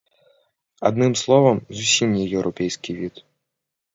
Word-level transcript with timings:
Адным 0.89 1.13
словам, 1.23 1.57
зусім 1.79 2.07
не 2.19 2.25
еўрапейскі 2.39 2.91
від. 3.03 3.15